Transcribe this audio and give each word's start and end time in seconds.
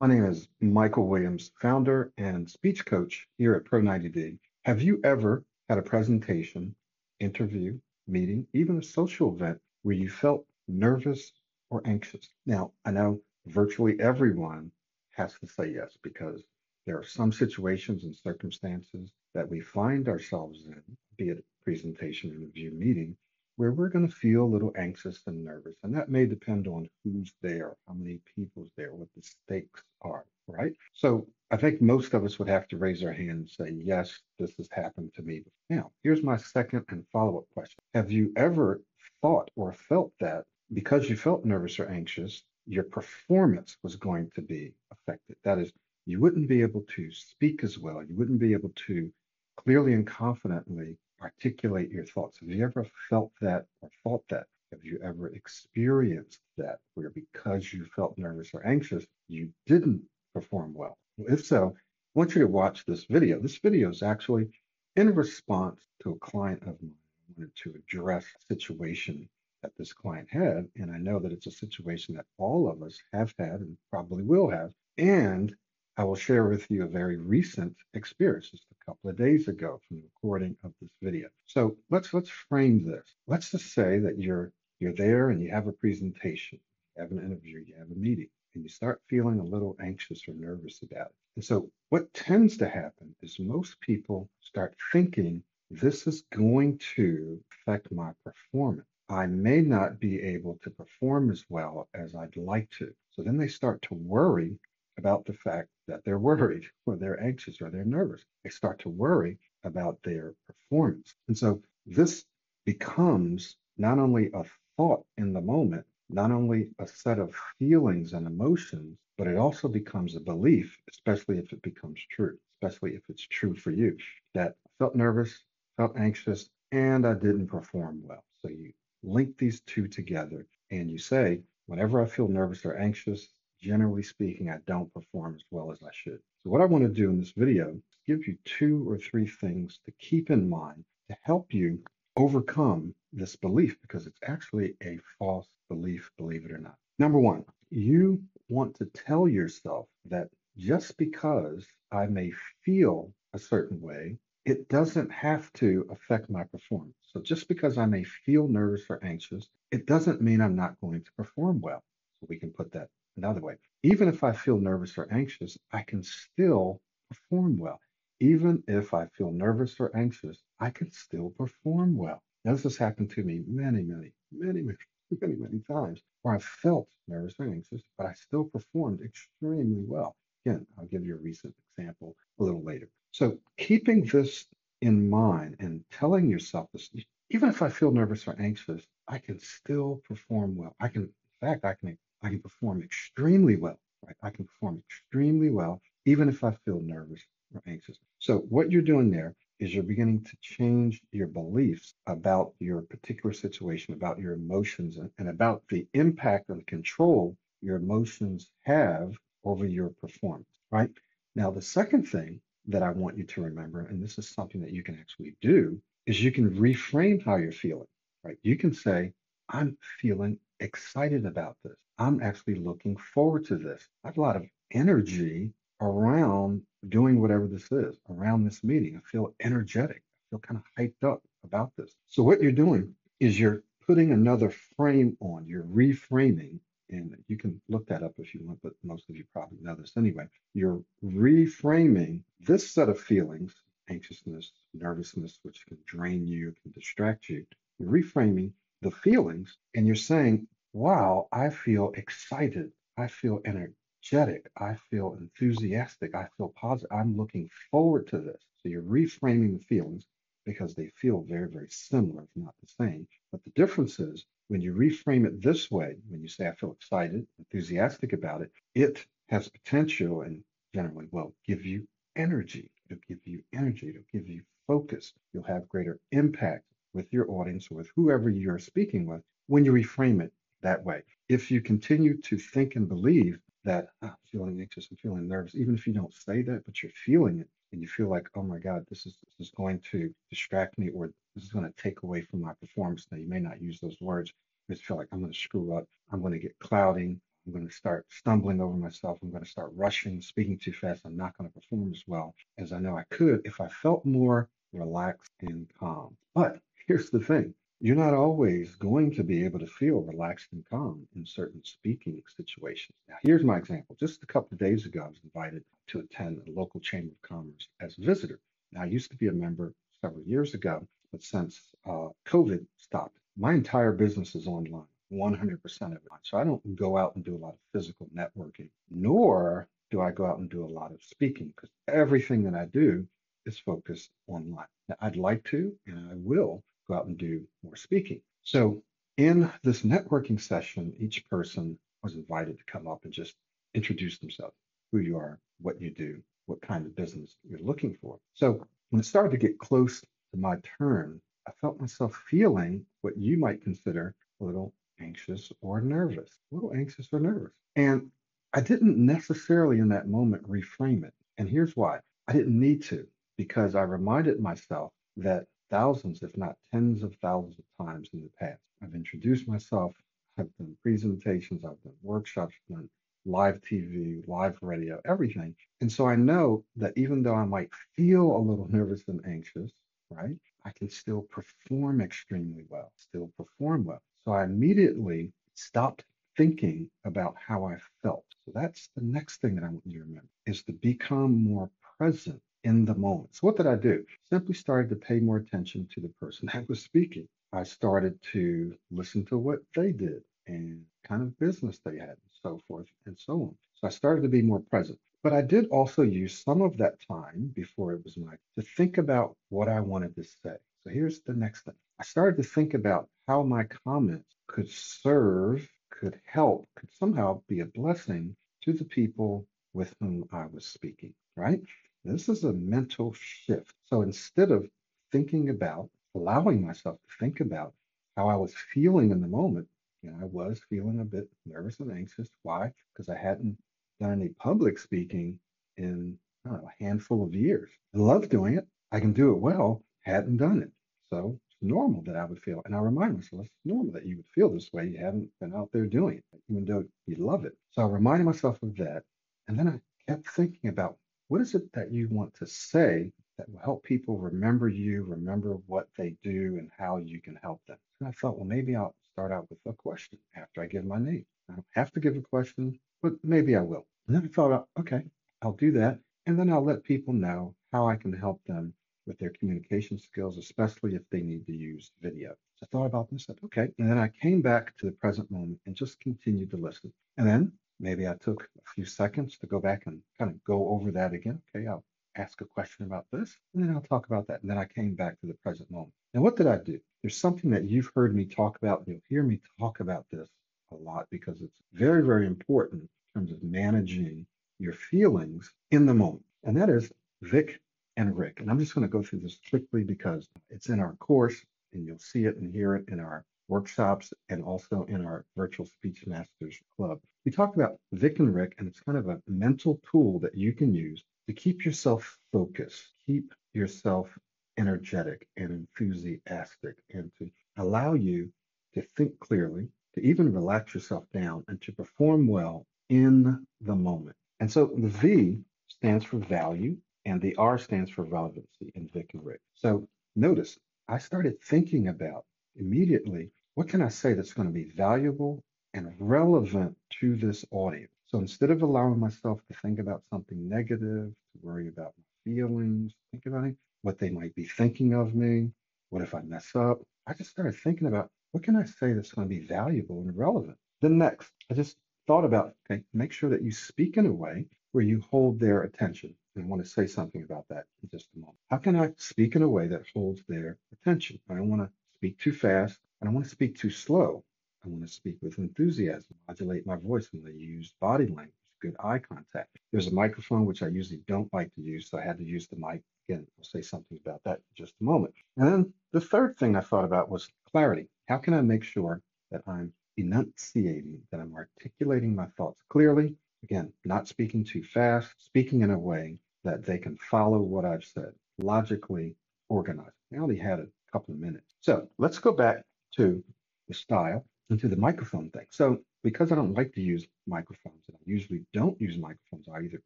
My 0.00 0.06
name 0.06 0.26
is 0.26 0.46
Michael 0.60 1.08
Williams, 1.08 1.50
founder 1.60 2.12
and 2.16 2.48
speech 2.48 2.86
coach 2.86 3.26
here 3.36 3.56
at 3.56 3.64
Pro90D. 3.64 4.38
Have 4.64 4.80
you 4.80 5.00
ever 5.02 5.44
had 5.68 5.78
a 5.78 5.82
presentation, 5.82 6.76
interview, 7.18 7.80
meeting, 8.06 8.46
even 8.52 8.78
a 8.78 8.82
social 8.82 9.34
event 9.34 9.60
where 9.82 9.96
you 9.96 10.08
felt 10.08 10.46
nervous 10.68 11.32
or 11.70 11.82
anxious? 11.84 12.30
Now, 12.46 12.70
I 12.84 12.92
know 12.92 13.20
virtually 13.46 13.98
everyone 13.98 14.70
has 15.10 15.34
to 15.40 15.48
say 15.48 15.72
yes 15.72 15.98
because 16.00 16.44
there 16.86 16.96
are 16.96 17.04
some 17.04 17.32
situations 17.32 18.04
and 18.04 18.14
circumstances 18.14 19.10
that 19.34 19.50
we 19.50 19.58
find 19.58 20.08
ourselves 20.08 20.64
in, 20.66 20.80
be 21.16 21.30
it 21.30 21.38
a 21.38 21.64
presentation, 21.64 22.30
interview, 22.30 22.70
meeting, 22.70 23.16
where 23.58 23.72
we're 23.72 23.88
going 23.88 24.08
to 24.08 24.14
feel 24.14 24.44
a 24.44 24.54
little 24.54 24.72
anxious 24.78 25.18
and 25.26 25.44
nervous. 25.44 25.74
And 25.82 25.92
that 25.96 26.08
may 26.08 26.26
depend 26.26 26.68
on 26.68 26.88
who's 27.02 27.32
there, 27.42 27.76
how 27.88 27.94
many 27.94 28.20
people's 28.36 28.70
there, 28.76 28.94
what 28.94 29.08
the 29.16 29.22
stakes 29.22 29.82
are, 30.00 30.24
right? 30.46 30.72
So 30.92 31.26
I 31.50 31.56
think 31.56 31.82
most 31.82 32.14
of 32.14 32.24
us 32.24 32.38
would 32.38 32.48
have 32.48 32.68
to 32.68 32.76
raise 32.76 33.02
our 33.02 33.12
hand 33.12 33.30
and 33.30 33.50
say, 33.50 33.74
yes, 33.84 34.16
this 34.38 34.52
has 34.58 34.68
happened 34.70 35.10
to 35.16 35.22
me. 35.22 35.42
Now, 35.68 35.90
here's 36.04 36.22
my 36.22 36.36
second 36.36 36.84
and 36.90 37.04
follow 37.12 37.38
up 37.38 37.44
question 37.52 37.78
Have 37.94 38.12
you 38.12 38.32
ever 38.36 38.80
thought 39.22 39.50
or 39.56 39.72
felt 39.72 40.12
that 40.20 40.44
because 40.72 41.10
you 41.10 41.16
felt 41.16 41.44
nervous 41.44 41.80
or 41.80 41.88
anxious, 41.88 42.44
your 42.68 42.84
performance 42.84 43.76
was 43.82 43.96
going 43.96 44.30
to 44.36 44.40
be 44.40 44.72
affected? 44.92 45.34
That 45.42 45.58
is, 45.58 45.72
you 46.06 46.20
wouldn't 46.20 46.48
be 46.48 46.62
able 46.62 46.84
to 46.94 47.10
speak 47.10 47.64
as 47.64 47.76
well. 47.76 48.04
You 48.04 48.14
wouldn't 48.14 48.38
be 48.38 48.52
able 48.52 48.72
to 48.86 49.12
clearly 49.56 49.94
and 49.94 50.06
confidently 50.06 50.96
articulate 51.22 51.90
your 51.90 52.04
thoughts. 52.04 52.38
Have 52.40 52.48
you 52.48 52.64
ever 52.64 52.86
felt 53.08 53.32
that 53.40 53.66
or 53.80 53.90
thought 54.02 54.24
that? 54.30 54.46
Have 54.72 54.84
you 54.84 55.00
ever 55.02 55.28
experienced 55.28 56.40
that 56.58 56.78
where 56.94 57.10
because 57.10 57.72
you 57.72 57.86
felt 57.96 58.18
nervous 58.18 58.50
or 58.52 58.66
anxious, 58.66 59.04
you 59.28 59.50
didn't 59.66 60.02
perform 60.34 60.74
well? 60.74 60.98
If 61.18 61.46
so, 61.46 61.74
I 61.76 61.80
want 62.14 62.34
you 62.34 62.42
to 62.42 62.48
watch 62.48 62.84
this 62.84 63.04
video. 63.04 63.40
This 63.40 63.58
video 63.58 63.90
is 63.90 64.02
actually 64.02 64.50
in 64.96 65.14
response 65.14 65.80
to 66.02 66.10
a 66.10 66.18
client 66.18 66.62
of 66.62 66.80
mine 66.82 66.94
wanted 67.38 67.54
to 67.56 67.74
address 67.74 68.24
a 68.24 68.54
situation 68.54 69.28
that 69.62 69.72
this 69.76 69.92
client 69.92 70.28
had. 70.30 70.68
And 70.76 70.90
I 70.90 70.98
know 70.98 71.18
that 71.18 71.32
it's 71.32 71.46
a 71.46 71.52
situation 71.52 72.14
that 72.16 72.26
all 72.38 72.70
of 72.70 72.82
us 72.82 72.98
have 73.12 73.32
had 73.38 73.60
and 73.60 73.76
probably 73.90 74.22
will 74.22 74.50
have. 74.50 74.70
And 74.96 75.54
I 75.98 76.04
will 76.04 76.14
share 76.14 76.46
with 76.46 76.70
you 76.70 76.84
a 76.84 76.86
very 76.86 77.16
recent 77.16 77.74
experience 77.92 78.50
just 78.50 78.66
a 78.70 78.84
couple 78.84 79.10
of 79.10 79.18
days 79.18 79.48
ago 79.48 79.80
from 79.88 79.96
the 79.96 80.04
recording 80.04 80.56
of 80.62 80.72
this 80.80 80.92
video. 81.02 81.26
So 81.46 81.76
let's 81.90 82.14
let's 82.14 82.30
frame 82.30 82.88
this. 82.88 83.16
Let's 83.26 83.50
just 83.50 83.74
say 83.74 83.98
that 83.98 84.16
you're 84.16 84.52
you're 84.78 84.94
there 84.94 85.30
and 85.30 85.42
you 85.42 85.50
have 85.50 85.66
a 85.66 85.72
presentation, 85.72 86.60
you 86.94 87.02
have 87.02 87.10
an 87.10 87.18
interview, 87.18 87.64
you 87.66 87.74
have 87.76 87.90
a 87.90 87.98
meeting, 87.98 88.28
and 88.54 88.62
you 88.62 88.68
start 88.68 89.02
feeling 89.10 89.40
a 89.40 89.44
little 89.44 89.76
anxious 89.80 90.20
or 90.28 90.34
nervous 90.34 90.80
about 90.84 91.08
it. 91.08 91.16
And 91.34 91.44
so 91.44 91.68
what 91.88 92.14
tends 92.14 92.56
to 92.58 92.68
happen 92.68 93.16
is 93.20 93.40
most 93.40 93.80
people 93.80 94.30
start 94.40 94.76
thinking 94.92 95.42
this 95.68 96.06
is 96.06 96.22
going 96.32 96.78
to 96.94 97.40
affect 97.50 97.90
my 97.90 98.12
performance. 98.24 98.86
I 99.08 99.26
may 99.26 99.62
not 99.62 99.98
be 99.98 100.20
able 100.22 100.60
to 100.62 100.70
perform 100.70 101.32
as 101.32 101.44
well 101.48 101.88
as 101.92 102.14
I'd 102.14 102.36
like 102.36 102.70
to. 102.78 102.94
So 103.10 103.22
then 103.22 103.36
they 103.36 103.48
start 103.48 103.82
to 103.82 103.94
worry 103.94 104.60
about 104.98 105.24
the 105.24 105.32
fact 105.32 105.68
that 105.86 106.04
they're 106.04 106.18
worried 106.18 106.64
or 106.86 106.96
they're 106.96 107.22
anxious 107.22 107.62
or 107.62 107.70
they're 107.70 107.84
nervous. 107.84 108.24
They 108.44 108.50
start 108.50 108.80
to 108.80 108.88
worry 108.88 109.38
about 109.64 109.98
their 110.02 110.34
performance. 110.46 111.14
And 111.28 111.38
so 111.38 111.62
this 111.86 112.24
becomes 112.66 113.56
not 113.78 113.98
only 113.98 114.30
a 114.34 114.44
thought 114.76 115.04
in 115.16 115.32
the 115.32 115.40
moment, 115.40 115.86
not 116.10 116.30
only 116.30 116.68
a 116.78 116.86
set 116.86 117.18
of 117.18 117.34
feelings 117.58 118.12
and 118.12 118.26
emotions, 118.26 118.98
but 119.16 119.26
it 119.26 119.36
also 119.36 119.68
becomes 119.68 120.14
a 120.14 120.20
belief, 120.20 120.76
especially 120.90 121.38
if 121.38 121.52
it 121.52 121.62
becomes 121.62 122.00
true, 122.10 122.38
especially 122.56 122.94
if 122.94 123.02
it's 123.08 123.26
true 123.26 123.54
for 123.54 123.70
you, 123.70 123.96
that 124.34 124.54
I 124.66 124.70
felt 124.78 124.94
nervous, 124.94 125.44
felt 125.76 125.96
anxious, 125.96 126.48
and 126.72 127.06
I 127.06 127.14
didn't 127.14 127.48
perform 127.48 128.02
well. 128.04 128.24
So 128.42 128.50
you 128.50 128.72
link 129.02 129.36
these 129.38 129.60
two 129.60 129.88
together 129.88 130.46
and 130.70 130.90
you 130.90 130.98
say, 130.98 131.40
whenever 131.66 132.02
I 132.02 132.06
feel 132.06 132.28
nervous 132.28 132.64
or 132.64 132.76
anxious, 132.76 133.28
generally 133.60 134.02
speaking, 134.02 134.50
I 134.50 134.58
don't 134.66 134.92
perform 134.92 135.34
as 135.34 135.42
well 135.50 135.70
as 135.72 135.82
I 135.82 135.90
should. 135.92 136.20
So 136.42 136.50
what 136.50 136.60
I 136.60 136.66
want 136.66 136.84
to 136.84 136.90
do 136.90 137.10
in 137.10 137.18
this 137.18 137.32
video 137.36 137.70
is 137.70 137.82
give 138.06 138.26
you 138.26 138.36
two 138.44 138.88
or 138.88 138.98
three 138.98 139.26
things 139.26 139.80
to 139.84 139.92
keep 139.98 140.30
in 140.30 140.48
mind 140.48 140.84
to 141.10 141.16
help 141.22 141.52
you 141.52 141.80
overcome 142.16 142.94
this 143.12 143.36
belief 143.36 143.76
because 143.82 144.06
it's 144.06 144.20
actually 144.26 144.74
a 144.82 144.98
false 145.18 145.48
belief, 145.68 146.10
believe 146.18 146.44
it 146.44 146.52
or 146.52 146.58
not. 146.58 146.76
Number 146.98 147.18
one, 147.18 147.44
you 147.70 148.22
want 148.48 148.74
to 148.76 148.86
tell 148.86 149.28
yourself 149.28 149.86
that 150.06 150.28
just 150.56 150.96
because 150.96 151.66
I 151.92 152.06
may 152.06 152.32
feel 152.64 153.12
a 153.34 153.38
certain 153.38 153.80
way, 153.80 154.18
it 154.44 154.68
doesn't 154.68 155.12
have 155.12 155.52
to 155.54 155.86
affect 155.90 156.30
my 156.30 156.44
performance. 156.44 156.96
So 157.12 157.20
just 157.20 157.48
because 157.48 157.78
I 157.78 157.86
may 157.86 158.04
feel 158.04 158.48
nervous 158.48 158.82
or 158.88 158.98
anxious, 159.04 159.48
it 159.70 159.86
doesn't 159.86 160.22
mean 160.22 160.40
I'm 160.40 160.56
not 160.56 160.80
going 160.80 161.04
to 161.04 161.12
perform 161.12 161.60
well. 161.60 161.82
So 162.20 162.26
we 162.28 162.38
can 162.38 162.50
put 162.50 162.72
that 162.72 162.88
another 163.18 163.40
way. 163.40 163.56
Even 163.82 164.08
if 164.08 164.24
I 164.24 164.32
feel 164.32 164.58
nervous 164.58 164.96
or 164.96 165.12
anxious, 165.12 165.58
I 165.72 165.82
can 165.82 166.02
still 166.02 166.80
perform 167.10 167.58
well. 167.58 167.80
Even 168.20 168.62
if 168.66 168.94
I 168.94 169.06
feel 169.06 169.30
nervous 169.30 169.78
or 169.78 169.94
anxious, 169.96 170.42
I 170.60 170.70
can 170.70 170.90
still 170.90 171.30
perform 171.30 171.96
well. 171.96 172.22
Now, 172.44 172.52
this 172.52 172.62
has 172.62 172.76
happened 172.76 173.10
to 173.10 173.22
me 173.22 173.42
many, 173.46 173.82
many, 173.82 174.12
many, 174.32 174.62
many, 174.62 174.76
many, 175.20 175.34
many 175.36 175.60
times 175.60 176.00
where 176.22 176.34
I 176.36 176.38
felt 176.38 176.88
nervous 177.06 177.34
or 177.38 177.44
anxious, 177.44 177.82
but 177.96 178.06
I 178.06 178.12
still 178.14 178.44
performed 178.44 179.00
extremely 179.02 179.84
well. 179.86 180.16
Again, 180.46 180.66
I'll 180.78 180.86
give 180.86 181.04
you 181.04 181.14
a 181.14 181.18
recent 181.18 181.54
example 181.76 182.14
a 182.38 182.44
little 182.44 182.62
later. 182.62 182.88
So, 183.12 183.38
keeping 183.56 184.04
this 184.04 184.46
in 184.80 185.10
mind 185.10 185.56
and 185.58 185.84
telling 185.90 186.30
yourself 186.30 186.68
this, 186.72 186.90
even 187.30 187.48
if 187.48 187.62
I 187.62 187.68
feel 187.68 187.90
nervous 187.90 188.26
or 188.26 188.36
anxious, 188.40 188.82
I 189.08 189.18
can 189.18 189.38
still 189.40 190.00
perform 190.08 190.56
well. 190.56 190.74
I 190.80 190.88
can, 190.88 191.02
in 191.02 191.12
fact, 191.40 191.64
I 191.64 191.74
can 191.74 191.98
I 192.22 192.28
can 192.30 192.40
perform 192.40 192.82
extremely 192.82 193.56
well, 193.56 193.78
right? 194.04 194.16
I 194.22 194.30
can 194.30 194.46
perform 194.46 194.82
extremely 194.86 195.50
well, 195.50 195.80
even 196.04 196.28
if 196.28 196.42
I 196.44 196.52
feel 196.64 196.80
nervous 196.80 197.20
or 197.54 197.62
anxious. 197.66 197.98
So, 198.18 198.38
what 198.48 198.70
you're 198.70 198.82
doing 198.82 199.10
there 199.10 199.34
is 199.60 199.74
you're 199.74 199.82
beginning 199.82 200.24
to 200.24 200.36
change 200.40 201.00
your 201.12 201.26
beliefs 201.26 201.94
about 202.06 202.54
your 202.60 202.82
particular 202.82 203.32
situation, 203.32 203.94
about 203.94 204.18
your 204.18 204.32
emotions, 204.32 204.98
and, 204.98 205.10
and 205.18 205.28
about 205.28 205.62
the 205.68 205.86
impact 205.94 206.48
and 206.48 206.66
control 206.66 207.36
your 207.60 207.76
emotions 207.76 208.50
have 208.62 209.14
over 209.44 209.66
your 209.66 209.90
performance, 209.90 210.48
right? 210.70 210.90
Now, 211.34 211.50
the 211.50 211.62
second 211.62 212.08
thing 212.08 212.40
that 212.66 212.82
I 212.82 212.90
want 212.90 213.16
you 213.16 213.24
to 213.24 213.42
remember, 213.42 213.80
and 213.86 214.02
this 214.02 214.18
is 214.18 214.28
something 214.28 214.60
that 214.60 214.72
you 214.72 214.82
can 214.82 214.98
actually 215.00 215.34
do, 215.40 215.80
is 216.06 216.22
you 216.22 216.32
can 216.32 216.50
reframe 216.58 217.24
how 217.24 217.36
you're 217.36 217.52
feeling, 217.52 217.86
right? 218.24 218.38
You 218.42 218.56
can 218.56 218.72
say, 218.72 219.12
I'm 219.48 219.76
feeling 220.00 220.38
excited 220.60 221.26
about 221.26 221.56
this. 221.64 221.76
I'm 221.98 222.22
actually 222.22 222.56
looking 222.56 222.96
forward 222.96 223.46
to 223.46 223.56
this. 223.56 223.88
I 224.04 224.08
have 224.08 224.18
a 224.18 224.20
lot 224.20 224.36
of 224.36 224.46
energy 224.72 225.52
around 225.80 226.62
doing 226.88 227.20
whatever 227.20 227.46
this 227.46 227.70
is, 227.72 227.96
around 228.10 228.44
this 228.44 228.62
meeting. 228.62 228.96
I 228.96 229.08
feel 229.08 229.34
energetic. 229.40 230.02
I 230.02 230.22
feel 230.30 230.38
kind 230.40 230.60
of 230.60 230.64
hyped 230.78 231.08
up 231.08 231.22
about 231.44 231.72
this. 231.76 231.94
So, 232.08 232.22
what 232.22 232.40
you're 232.40 232.52
doing 232.52 232.94
is 233.20 233.38
you're 233.38 233.62
putting 233.86 234.12
another 234.12 234.50
frame 234.76 235.16
on, 235.20 235.46
you're 235.46 235.64
reframing. 235.64 236.60
And 236.90 237.14
you 237.28 237.36
can 237.36 237.60
look 237.68 237.86
that 237.88 238.02
up 238.02 238.14
if 238.16 238.34
you 238.34 238.40
want, 238.44 238.60
but 238.62 238.72
most 238.82 239.10
of 239.10 239.16
you 239.16 239.24
probably 239.34 239.58
know 239.60 239.74
this 239.74 239.98
anyway. 239.98 240.24
You're 240.54 240.80
reframing 241.04 242.22
this 242.40 242.70
set 242.70 242.88
of 242.88 242.98
feelings 242.98 243.54
anxiousness, 243.90 244.52
nervousness, 244.74 245.38
which 245.42 245.64
can 245.66 245.78
drain 245.86 246.26
you, 246.26 246.54
can 246.62 246.72
distract 246.72 247.28
you. 247.28 247.44
You're 247.78 247.90
reframing 247.90 248.52
the 248.82 248.90
feelings 248.90 249.56
and 249.74 249.86
you're 249.86 249.96
saying, 249.96 250.46
wow, 250.72 251.28
I 251.32 251.50
feel 251.50 251.92
excited. 251.96 252.70
I 252.96 253.08
feel 253.08 253.40
energetic. 253.44 254.46
I 254.56 254.76
feel 254.90 255.16
enthusiastic. 255.20 256.14
I 256.14 256.28
feel 256.36 256.52
positive. 256.56 256.92
I'm 256.92 257.16
looking 257.16 257.48
forward 257.70 258.06
to 258.08 258.18
this. 258.18 258.40
So 258.62 258.68
you're 258.68 258.82
reframing 258.82 259.58
the 259.58 259.64
feelings 259.64 260.06
because 260.44 260.74
they 260.74 260.90
feel 260.96 261.24
very, 261.28 261.48
very 261.48 261.68
similar, 261.70 262.22
if 262.22 262.28
not 262.36 262.54
the 262.60 262.84
same. 262.84 263.06
But 263.32 263.44
the 263.44 263.50
difference 263.50 263.98
is 264.00 264.24
when 264.48 264.60
you 264.60 264.72
reframe 264.72 265.26
it 265.26 265.42
this 265.42 265.70
way, 265.70 265.96
when 266.08 266.22
you 266.22 266.28
say, 266.28 266.48
I 266.48 266.54
feel 266.54 266.72
excited, 266.72 267.26
enthusiastic 267.38 268.12
about 268.12 268.42
it, 268.42 268.50
it 268.74 269.04
has 269.28 269.48
potential 269.48 270.22
and 270.22 270.42
generally 270.74 271.06
will 271.10 271.34
give 271.46 271.64
you 271.66 271.86
energy. 272.16 272.70
It'll 272.88 273.02
give 273.08 273.20
you 273.24 273.42
energy. 273.54 273.90
It'll 273.90 274.02
give 274.12 274.28
you 274.28 274.42
focus. 274.66 275.12
You'll 275.32 275.44
have 275.44 275.68
greater 275.68 275.98
impact 276.12 276.64
with 276.98 277.12
your 277.12 277.30
audience 277.30 277.70
with 277.70 277.88
whoever 277.94 278.28
you're 278.28 278.58
speaking 278.58 279.06
with 279.06 279.22
when 279.46 279.64
you 279.64 279.72
reframe 279.72 280.20
it 280.20 280.32
that 280.62 280.84
way. 280.84 281.00
If 281.28 281.48
you 281.48 281.60
continue 281.60 282.20
to 282.22 282.36
think 282.36 282.74
and 282.74 282.88
believe 282.88 283.38
that 283.64 283.86
oh, 284.02 284.08
I'm 284.08 284.16
feeling 284.32 284.60
anxious, 284.60 284.88
I'm 284.90 284.96
feeling 284.96 285.28
nervous, 285.28 285.54
even 285.54 285.76
if 285.76 285.86
you 285.86 285.92
don't 285.92 286.12
say 286.12 286.42
that, 286.42 286.66
but 286.66 286.82
you're 286.82 286.90
feeling 287.06 287.38
it 287.38 287.48
and 287.70 287.80
you 287.80 287.86
feel 287.86 288.08
like, 288.08 288.26
oh 288.34 288.42
my 288.42 288.58
God, 288.58 288.84
this 288.90 289.06
is 289.06 289.14
this 289.22 289.46
is 289.46 289.52
going 289.56 289.80
to 289.92 290.12
distract 290.28 290.76
me 290.76 290.88
or 290.92 291.12
this 291.36 291.44
is 291.44 291.50
going 291.50 291.72
to 291.72 291.82
take 291.82 292.02
away 292.02 292.20
from 292.22 292.40
my 292.40 292.52
performance. 292.54 293.06
Now 293.12 293.18
you 293.18 293.28
may 293.28 293.38
not 293.38 293.62
use 293.62 293.78
those 293.78 294.00
words. 294.00 294.32
You 294.66 294.74
just 294.74 294.84
feel 294.84 294.96
like 294.96 295.06
I'm 295.12 295.20
going 295.20 295.32
to 295.32 295.38
screw 295.38 295.76
up. 295.76 295.84
I'm 296.10 296.20
going 296.20 296.32
to 296.32 296.40
get 296.40 296.58
clouding. 296.58 297.20
I'm 297.46 297.52
going 297.52 297.68
to 297.68 297.72
start 297.72 298.06
stumbling 298.10 298.60
over 298.60 298.76
myself. 298.76 299.18
I'm 299.22 299.30
going 299.30 299.44
to 299.44 299.48
start 299.48 299.70
rushing, 299.76 300.20
speaking 300.20 300.58
too 300.58 300.72
fast. 300.72 301.02
I'm 301.04 301.16
not 301.16 301.38
going 301.38 301.48
to 301.48 301.54
perform 301.54 301.92
as 301.94 302.02
well 302.08 302.34
as 302.58 302.72
I 302.72 302.80
know 302.80 302.98
I 302.98 303.04
could 303.10 303.42
if 303.44 303.60
I 303.60 303.68
felt 303.68 304.04
more 304.04 304.48
relaxed 304.72 305.32
and 305.42 305.66
calm. 305.78 306.16
But 306.34 306.58
here's 306.88 307.10
the 307.10 307.20
thing 307.20 307.54
you're 307.80 307.94
not 307.94 308.14
always 308.14 308.74
going 308.76 309.14
to 309.14 309.22
be 309.22 309.44
able 309.44 309.58
to 309.60 309.66
feel 309.66 310.00
relaxed 310.00 310.48
and 310.52 310.64
calm 310.68 311.06
in 311.14 311.24
certain 311.24 311.62
speaking 311.62 312.20
situations. 312.36 312.96
Now, 313.08 313.14
here's 313.22 313.44
my 313.44 313.56
example. 313.56 313.94
Just 314.00 314.24
a 314.24 314.26
couple 314.26 314.48
of 314.52 314.58
days 314.58 314.84
ago, 314.84 315.02
I 315.04 315.08
was 315.08 315.20
invited 315.22 315.62
to 315.88 316.00
attend 316.00 316.38
a 316.38 316.50
local 316.50 316.80
chamber 316.80 317.12
of 317.12 317.28
commerce 317.28 317.68
as 317.80 317.96
a 317.98 318.04
visitor. 318.04 318.40
Now, 318.72 318.82
I 318.82 318.86
used 318.86 319.12
to 319.12 319.16
be 319.16 319.28
a 319.28 319.32
member 319.32 319.74
several 320.00 320.24
years 320.24 320.54
ago, 320.54 320.88
but 321.12 321.22
since 321.22 321.60
uh, 321.86 322.08
COVID 322.26 322.66
stopped, 322.78 323.16
my 323.36 323.52
entire 323.52 323.92
business 323.92 324.34
is 324.34 324.48
online. 324.48 324.88
100% 325.12 325.62
of 325.82 325.92
it. 325.92 326.02
So 326.22 326.36
I 326.36 326.42
don't 326.42 326.74
go 326.74 326.96
out 326.96 327.14
and 327.14 327.24
do 327.24 327.36
a 327.36 327.42
lot 327.44 327.52
of 327.52 327.58
physical 327.72 328.08
networking, 328.12 328.70
nor 328.90 329.68
do 329.92 330.00
I 330.00 330.10
go 330.10 330.26
out 330.26 330.38
and 330.38 330.50
do 330.50 330.64
a 330.64 330.74
lot 330.80 330.90
of 330.90 331.02
speaking 331.02 331.52
because 331.54 331.70
everything 331.86 332.42
that 332.42 332.54
I 332.56 332.64
do 332.64 333.06
is 333.46 333.58
focused 333.60 334.10
online. 334.26 334.66
Now, 334.88 334.96
I'd 335.00 335.16
like 335.16 335.44
to, 335.44 335.72
and 335.86 336.10
I 336.10 336.14
will 336.16 336.64
go 336.88 336.96
out 336.96 337.06
and 337.06 337.18
do 337.18 337.46
more 337.62 337.76
speaking. 337.76 338.20
So 338.42 338.82
in 339.16 339.50
this 339.62 339.82
networking 339.82 340.40
session, 340.40 340.94
each 340.98 341.26
person 341.28 341.78
was 342.02 342.14
invited 342.14 342.58
to 342.58 342.64
come 342.64 342.86
up 342.86 343.04
and 343.04 343.12
just 343.12 343.34
introduce 343.74 344.18
themselves, 344.18 344.54
who 344.92 344.98
you 344.98 345.16
are, 345.16 345.38
what 345.60 345.80
you 345.80 345.90
do, 345.90 346.22
what 346.46 346.62
kind 346.62 346.86
of 346.86 346.96
business 346.96 347.36
you're 347.48 347.60
looking 347.60 347.96
for. 348.00 348.18
So 348.34 348.64
when 348.90 349.00
it 349.00 349.06
started 349.06 349.32
to 349.32 349.46
get 349.46 349.58
close 349.58 350.00
to 350.00 350.36
my 350.36 350.56
turn, 350.78 351.20
I 351.46 351.52
felt 351.60 351.80
myself 351.80 352.14
feeling 352.30 352.84
what 353.02 353.16
you 353.16 353.38
might 353.38 353.62
consider 353.62 354.14
a 354.40 354.44
little 354.44 354.72
anxious 355.00 355.52
or 355.60 355.80
nervous, 355.80 356.30
a 356.50 356.54
little 356.54 356.72
anxious 356.74 357.08
or 357.12 357.20
nervous. 357.20 357.52
And 357.76 358.10
I 358.54 358.60
didn't 358.60 358.96
necessarily 358.96 359.78
in 359.78 359.88
that 359.88 360.08
moment 360.08 360.48
reframe 360.48 361.04
it. 361.04 361.12
And 361.36 361.48
here's 361.48 361.76
why 361.76 362.00
I 362.26 362.32
didn't 362.32 362.58
need 362.58 362.82
to, 362.84 363.06
because 363.36 363.74
I 363.74 363.82
reminded 363.82 364.40
myself 364.40 364.92
that 365.18 365.44
thousands, 365.70 366.22
if 366.22 366.36
not 366.36 366.56
tens 366.72 367.02
of 367.02 367.14
thousands 367.16 367.58
of 367.58 367.86
times 367.86 368.08
in 368.12 368.22
the 368.22 368.30
past, 368.38 368.62
I've 368.82 368.94
introduced 368.94 369.48
myself, 369.48 369.92
I've 370.38 370.54
done 370.58 370.76
presentations, 370.82 371.64
I've 371.64 371.82
done 371.82 371.94
workshops, 372.02 372.54
I've 372.70 372.76
done 372.76 372.90
live 373.24 373.60
TV, 373.60 374.22
live 374.26 374.56
radio, 374.62 375.00
everything. 375.04 375.54
And 375.80 375.90
so 375.90 376.06
I 376.06 376.16
know 376.16 376.64
that 376.76 376.96
even 376.96 377.22
though 377.22 377.34
I 377.34 377.44
might 377.44 377.70
feel 377.96 378.36
a 378.36 378.38
little 378.38 378.68
nervous 378.70 379.02
and 379.08 379.20
anxious, 379.26 379.72
right, 380.10 380.36
I 380.64 380.70
can 380.70 380.88
still 380.88 381.22
perform 381.22 382.00
extremely 382.00 382.64
well, 382.68 382.92
still 382.96 383.30
perform 383.36 383.84
well. 383.84 384.02
So 384.24 384.32
I 384.32 384.44
immediately 384.44 385.32
stopped 385.54 386.04
thinking 386.36 386.88
about 387.04 387.34
how 387.36 387.66
I 387.66 387.76
felt. 388.02 388.24
So 388.44 388.52
that's 388.54 388.88
the 388.96 389.02
next 389.02 389.40
thing 389.40 389.56
that 389.56 389.64
I 389.64 389.68
want 389.68 389.82
you 389.84 390.00
to 390.00 390.04
remember 390.04 390.28
is 390.46 390.62
to 390.64 390.72
become 390.72 391.42
more 391.42 391.70
present 391.98 392.40
in 392.64 392.84
the 392.84 392.94
moment. 392.94 393.34
So 393.34 393.46
what 393.46 393.56
did 393.56 393.66
I 393.66 393.76
do? 393.76 394.04
Simply 394.30 394.54
started 394.54 394.88
to 394.90 394.96
pay 394.96 395.20
more 395.20 395.36
attention 395.36 395.88
to 395.94 396.00
the 396.00 396.12
person 396.20 396.48
that 396.52 396.68
was 396.68 396.82
speaking. 396.82 397.28
I 397.52 397.62
started 397.62 398.18
to 398.32 398.76
listen 398.90 399.24
to 399.26 399.38
what 399.38 399.60
they 399.74 399.92
did 399.92 400.22
and 400.46 400.84
kind 401.06 401.22
of 401.22 401.38
business 401.38 401.78
they 401.84 401.98
had 401.98 402.10
and 402.10 402.18
so 402.42 402.60
forth 402.68 402.86
and 403.06 403.16
so 403.18 403.34
on. 403.34 403.56
So 403.76 403.86
I 403.86 403.90
started 403.90 404.22
to 404.22 404.28
be 404.28 404.42
more 404.42 404.60
present. 404.60 404.98
But 405.22 405.32
I 405.32 405.42
did 405.42 405.66
also 405.68 406.02
use 406.02 406.42
some 406.44 406.62
of 406.62 406.76
that 406.78 406.94
time 407.06 407.52
before 407.54 407.92
it 407.92 408.04
was 408.04 408.16
my 408.16 408.34
to 408.56 408.62
think 408.62 408.98
about 408.98 409.36
what 409.48 409.68
I 409.68 409.80
wanted 409.80 410.14
to 410.16 410.24
say. 410.24 410.56
So 410.84 410.90
here's 410.90 411.20
the 411.20 411.34
next 411.34 411.64
thing. 411.64 411.74
I 411.98 412.04
started 412.04 412.42
to 412.42 412.48
think 412.48 412.74
about 412.74 413.08
how 413.26 413.42
my 413.42 413.64
comments 413.84 414.36
could 414.46 414.70
serve, 414.70 415.68
could 415.90 416.20
help, 416.24 416.68
could 416.76 416.90
somehow 416.92 417.42
be 417.48 417.60
a 417.60 417.66
blessing 417.66 418.36
to 418.64 418.72
the 418.72 418.84
people 418.84 419.46
with 419.72 419.94
whom 420.00 420.28
I 420.32 420.46
was 420.46 420.66
speaking, 420.66 421.14
right? 421.36 421.60
This 422.04 422.28
is 422.28 422.44
a 422.44 422.52
mental 422.52 423.14
shift. 423.14 423.74
So 423.86 424.02
instead 424.02 424.50
of 424.50 424.68
thinking 425.12 425.50
about, 425.50 425.90
allowing 426.14 426.66
myself 426.66 426.96
to 426.96 427.24
think 427.24 427.40
about 427.40 427.74
how 428.16 428.28
I 428.28 428.36
was 428.36 428.54
feeling 428.72 429.10
in 429.10 429.20
the 429.20 429.28
moment, 429.28 429.68
you 430.02 430.10
know, 430.10 430.18
I 430.22 430.24
was 430.26 430.60
feeling 430.70 431.00
a 431.00 431.04
bit 431.04 431.28
nervous 431.46 431.80
and 431.80 431.92
anxious. 431.92 432.28
Why? 432.42 432.72
Because 432.92 433.08
I 433.08 433.16
hadn't 433.16 433.58
done 434.00 434.12
any 434.12 434.28
public 434.28 434.78
speaking 434.78 435.38
in 435.76 436.18
know, 436.44 436.68
a 436.68 436.84
handful 436.84 437.24
of 437.24 437.34
years. 437.34 437.70
I 437.94 437.98
love 437.98 438.28
doing 438.28 438.54
it. 438.54 438.66
I 438.92 439.00
can 439.00 439.12
do 439.12 439.32
it 439.32 439.38
well. 439.38 439.82
Hadn't 440.00 440.38
done 440.38 440.62
it. 440.62 440.70
So 441.10 441.38
it's 441.48 441.56
normal 441.60 442.02
that 442.06 442.16
I 442.16 442.24
would 442.24 442.42
feel. 442.42 442.62
And 442.64 442.74
I 442.74 442.78
remind 442.78 443.14
myself, 443.14 443.44
it's 443.44 443.54
normal 443.64 443.92
that 443.92 444.06
you 444.06 444.16
would 444.16 444.28
feel 444.34 444.50
this 444.50 444.72
way. 444.72 444.88
You 444.88 444.98
haven't 444.98 445.30
been 445.40 445.54
out 445.54 445.70
there 445.72 445.86
doing 445.86 446.18
it, 446.18 446.40
even 446.48 446.64
though 446.64 446.84
you 447.06 447.16
love 447.18 447.44
it. 447.44 447.52
So 447.72 447.82
I 447.82 447.86
reminded 447.86 448.24
myself 448.24 448.62
of 448.62 448.76
that. 448.76 449.02
And 449.48 449.58
then 449.58 449.68
I 449.68 450.10
kept 450.10 450.28
thinking 450.28 450.70
about 450.70 450.96
what 451.28 451.40
is 451.40 451.54
it 451.54 451.72
that 451.72 451.92
you 451.92 452.08
want 452.10 452.34
to 452.34 452.46
say 452.46 453.12
that 453.36 453.48
will 453.48 453.60
help 453.60 453.84
people 453.84 454.18
remember 454.18 454.68
you, 454.68 455.04
remember 455.04 455.56
what 455.66 455.88
they 455.96 456.14
do, 456.22 456.56
and 456.58 456.70
how 456.76 456.96
you 456.96 457.20
can 457.20 457.38
help 457.42 457.60
them? 457.66 457.76
And 458.00 458.08
I 458.08 458.12
thought, 458.12 458.36
well, 458.36 458.46
maybe 458.46 458.74
I'll 458.74 458.94
start 459.12 459.32
out 459.32 459.48
with 459.50 459.58
a 459.66 459.72
question 459.72 460.18
after 460.36 460.62
I 460.62 460.66
give 460.66 460.84
my 460.84 460.98
name. 460.98 461.24
I 461.50 461.54
don't 461.54 461.66
have 461.74 461.92
to 461.92 462.00
give 462.00 462.16
a 462.16 462.20
question, 462.20 462.78
but 463.02 463.12
maybe 463.22 463.56
I 463.56 463.60
will. 463.60 463.86
And 464.06 464.16
then 464.16 464.24
I 464.24 464.34
thought, 464.34 464.66
okay, 464.80 465.02
I'll 465.42 465.52
do 465.52 465.72
that. 465.72 465.98
And 466.26 466.38
then 466.38 466.50
I'll 466.50 466.64
let 466.64 466.82
people 466.82 467.14
know 467.14 467.54
how 467.72 467.88
I 467.88 467.96
can 467.96 468.12
help 468.12 468.42
them 468.44 468.72
with 469.06 469.18
their 469.18 469.30
communication 469.30 469.98
skills, 469.98 470.36
especially 470.38 470.94
if 470.94 471.02
they 471.10 471.20
need 471.20 471.46
to 471.46 471.52
use 471.52 471.92
video. 472.00 472.34
So 472.56 472.64
I 472.64 472.66
thought 472.66 472.86
about 472.86 473.10
this, 473.10 473.26
okay. 473.44 473.68
And 473.78 473.90
then 473.90 473.98
I 473.98 474.08
came 474.08 474.42
back 474.42 474.76
to 474.78 474.86
the 474.86 474.92
present 474.92 475.30
moment 475.30 475.58
and 475.66 475.74
just 475.74 476.00
continued 476.00 476.50
to 476.50 476.56
listen. 476.56 476.92
And 477.16 477.26
then 477.26 477.52
maybe 477.80 478.06
I 478.06 478.14
took 478.14 478.48
a 478.58 478.70
few 478.74 478.84
seconds 478.84 479.38
to 479.38 479.46
go 479.46 479.60
back 479.60 479.84
and 479.86 480.00
kind 480.18 480.30
of 480.30 480.42
go 480.44 480.68
over 480.68 480.90
that 480.92 481.12
again. 481.12 481.40
Okay, 481.54 481.66
I'll 481.66 481.84
ask 482.16 482.40
a 482.40 482.44
question 482.44 482.86
about 482.86 483.06
this, 483.12 483.36
and 483.54 483.62
then 483.62 483.74
I'll 483.74 483.82
talk 483.82 484.06
about 484.06 484.26
that. 484.28 484.42
And 484.42 484.50
then 484.50 484.58
I 484.58 484.64
came 484.64 484.94
back 484.94 485.20
to 485.20 485.26
the 485.26 485.34
present 485.34 485.70
moment. 485.70 485.92
And 486.14 486.22
what 486.22 486.36
did 486.36 486.46
I 486.46 486.58
do? 486.58 486.80
There's 487.02 487.16
something 487.16 487.50
that 487.50 487.68
you've 487.68 487.90
heard 487.94 488.14
me 488.14 488.24
talk 488.24 488.56
about. 488.56 488.84
You'll 488.86 489.00
hear 489.08 489.22
me 489.22 489.40
talk 489.60 489.80
about 489.80 490.06
this 490.10 490.28
a 490.72 490.76
lot 490.76 491.06
because 491.10 491.40
it's 491.40 491.58
very, 491.72 492.04
very 492.04 492.26
important 492.26 492.82
in 492.82 493.20
terms 493.20 493.32
of 493.32 493.42
managing 493.42 494.26
your 494.58 494.72
feelings 494.72 495.52
in 495.70 495.86
the 495.86 495.94
moment. 495.94 496.24
And 496.44 496.56
that 496.56 496.68
is 496.68 496.90
VIC 497.22 497.60
and 497.96 498.16
RIC. 498.16 498.40
And 498.40 498.50
I'm 498.50 498.58
just 498.58 498.74
going 498.74 498.86
to 498.86 498.90
go 498.90 499.02
through 499.02 499.20
this 499.20 499.38
quickly 499.48 499.84
because 499.84 500.28
it's 500.50 500.68
in 500.68 500.80
our 500.80 500.94
course 500.94 501.36
and 501.72 501.86
you'll 501.86 501.98
see 501.98 502.24
it 502.24 502.36
and 502.36 502.52
hear 502.52 502.74
it 502.74 502.88
in 502.88 503.00
our 503.00 503.24
workshops 503.48 504.12
and 504.28 504.44
also 504.44 504.84
in 504.88 505.04
our 505.04 505.24
virtual 505.36 505.66
speech 505.66 506.06
masters 506.06 506.58
club. 506.76 507.00
We 507.28 507.32
talked 507.32 507.56
about 507.56 507.78
VIC 507.92 508.20
and 508.20 508.34
RIC, 508.34 508.54
and 508.56 508.66
it's 508.66 508.80
kind 508.80 508.96
of 508.96 509.06
a 509.06 509.20
mental 509.26 509.78
tool 509.92 510.18
that 510.20 510.34
you 510.34 510.54
can 510.54 510.72
use 510.72 511.04
to 511.26 511.34
keep 511.34 511.62
yourself 511.62 512.16
focused, 512.32 512.88
keep 513.04 513.34
yourself 513.52 514.18
energetic 514.56 515.28
and 515.36 515.50
enthusiastic, 515.50 516.76
and 516.94 517.10
to 517.18 517.30
allow 517.58 517.92
you 517.92 518.32
to 518.72 518.80
think 518.80 519.12
clearly, 519.20 519.68
to 519.94 520.00
even 520.00 520.32
relax 520.32 520.72
yourself 520.72 521.04
down, 521.12 521.44
and 521.48 521.60
to 521.60 521.72
perform 521.72 522.26
well 522.26 522.64
in 522.88 523.46
the 523.60 523.76
moment. 523.76 524.16
And 524.40 524.50
so 524.50 524.72
the 524.74 524.88
V 524.88 525.38
stands 525.66 526.06
for 526.06 526.16
value, 526.20 526.78
and 527.04 527.20
the 527.20 527.36
R 527.36 527.58
stands 527.58 527.90
for 527.90 528.04
relevancy 528.04 528.72
in 528.74 528.88
VIC 528.88 529.10
and 529.12 529.26
RIC. 529.26 529.40
So 529.54 529.86
notice 530.16 530.58
I 530.88 530.96
started 530.96 531.42
thinking 531.42 531.88
about 531.88 532.24
immediately 532.56 533.32
what 533.54 533.68
can 533.68 533.82
I 533.82 533.90
say 533.90 534.14
that's 534.14 534.32
going 534.32 534.48
to 534.48 534.54
be 534.54 534.72
valuable 534.74 535.44
and 535.74 535.92
relevant 535.98 536.76
to 537.00 537.16
this 537.16 537.44
audience? 537.50 537.90
So 538.06 538.18
instead 538.18 538.50
of 538.50 538.62
allowing 538.62 538.98
myself 538.98 539.40
to 539.48 539.58
think 539.60 539.78
about 539.78 540.02
something 540.10 540.48
negative, 540.48 541.12
to 541.12 541.38
worry 541.42 541.68
about 541.68 541.92
my 541.96 542.32
feelings, 542.32 542.94
think 543.12 543.26
about 543.26 543.52
what 543.82 543.98
they 543.98 544.10
might 544.10 544.34
be 544.34 544.44
thinking 544.44 544.94
of 544.94 545.14
me, 545.14 545.50
what 545.90 546.02
if 546.02 546.14
I 546.14 546.20
mess 546.20 546.54
up? 546.54 546.80
I 547.06 547.14
just 547.14 547.30
started 547.30 547.54
thinking 547.54 547.86
about 547.86 548.10
what 548.32 548.42
can 548.42 548.56
I 548.56 548.64
say 548.64 548.92
that's 548.92 549.12
going 549.12 549.28
to 549.28 549.34
be 549.34 549.46
valuable 549.46 550.00
and 550.00 550.16
relevant? 550.16 550.56
Then 550.80 550.98
next, 550.98 551.30
I 551.50 551.54
just 551.54 551.76
thought 552.06 552.24
about, 552.24 552.54
okay, 552.70 552.82
make 552.94 553.12
sure 553.12 553.30
that 553.30 553.42
you 553.42 553.52
speak 553.52 553.96
in 553.96 554.06
a 554.06 554.12
way 554.12 554.46
where 554.72 554.84
you 554.84 555.02
hold 555.10 555.40
their 555.40 555.62
attention. 555.62 556.14
And 556.34 556.44
I 556.44 556.48
want 556.48 556.62
to 556.62 556.68
say 556.68 556.86
something 556.86 557.22
about 557.22 557.46
that 557.48 557.64
in 557.82 557.88
just 557.90 558.08
a 558.14 558.18
moment. 558.18 558.38
How 558.50 558.58
can 558.58 558.76
I 558.76 558.92
speak 558.96 559.36
in 559.36 559.42
a 559.42 559.48
way 559.48 559.66
that 559.68 559.82
holds 559.94 560.22
their 560.28 560.58
attention? 560.72 561.18
I 561.28 561.34
don't 561.34 561.48
want 561.48 561.62
to 561.62 561.70
speak 561.98 562.18
too 562.18 562.32
fast. 562.32 562.78
I 563.00 563.06
don't 563.06 563.14
want 563.14 563.26
to 563.26 563.30
speak 563.30 563.58
too 563.58 563.70
slow. 563.70 564.24
I 564.64 564.68
want 564.68 564.86
to 564.86 564.92
speak 564.92 565.16
with 565.22 565.38
enthusiasm, 565.38 566.14
modulate 566.26 566.66
my 566.66 566.76
voice 566.76 567.08
when 567.12 567.24
I 567.26 567.36
use 567.36 567.74
body 567.80 568.06
language, 568.06 568.32
good 568.60 568.76
eye 568.82 568.98
contact. 568.98 569.56
There's 569.72 569.86
a 569.86 569.94
microphone, 569.94 570.46
which 570.46 570.62
I 570.62 570.68
usually 570.68 571.00
don't 571.06 571.32
like 571.32 571.54
to 571.54 571.62
use, 571.62 571.88
so 571.88 571.98
I 571.98 572.02
had 572.02 572.18
to 572.18 572.24
use 572.24 572.48
the 572.48 572.56
mic. 572.56 572.82
Again, 573.08 573.26
I'll 573.38 573.44
say 573.44 573.62
something 573.62 573.98
about 574.04 574.20
that 574.24 574.38
in 574.38 574.64
just 574.64 574.74
a 574.80 574.84
moment. 574.84 575.14
And 575.36 575.46
then 575.46 575.72
the 575.92 576.00
third 576.00 576.36
thing 576.36 576.56
I 576.56 576.60
thought 576.60 576.84
about 576.84 577.08
was 577.08 577.28
clarity. 577.50 577.88
How 578.08 578.18
can 578.18 578.34
I 578.34 578.40
make 578.40 578.64
sure 578.64 579.00
that 579.30 579.42
I'm 579.46 579.72
enunciating, 579.96 581.00
that 581.12 581.20
I'm 581.20 581.34
articulating 581.34 582.14
my 582.14 582.26
thoughts 582.36 582.60
clearly? 582.68 583.14
Again, 583.44 583.72
not 583.84 584.08
speaking 584.08 584.44
too 584.44 584.64
fast, 584.64 585.14
speaking 585.18 585.62
in 585.62 585.70
a 585.70 585.78
way 585.78 586.18
that 586.44 586.64
they 586.64 586.78
can 586.78 586.96
follow 587.10 587.38
what 587.38 587.64
I've 587.64 587.84
said, 587.84 588.12
logically 588.38 589.14
organized. 589.48 589.94
I 590.12 590.18
only 590.18 590.36
had 590.36 590.58
a 590.58 590.66
couple 590.92 591.14
of 591.14 591.20
minutes. 591.20 591.54
So 591.60 591.88
let's 591.98 592.18
go 592.18 592.32
back 592.32 592.64
to 592.96 593.22
the 593.68 593.74
style. 593.74 594.24
Into 594.50 594.68
the 594.68 594.76
microphone 594.76 595.30
thing. 595.30 595.46
So 595.50 595.78
because 596.02 596.32
I 596.32 596.36
don't 596.36 596.54
like 596.54 596.72
to 596.74 596.80
use 596.80 597.06
microphones, 597.26 597.82
and 597.88 597.96
I 597.96 598.02
usually 598.06 598.44
don't 598.52 598.80
use 598.80 598.96
microphones, 598.96 599.46
I 599.48 599.60
either 599.60 599.82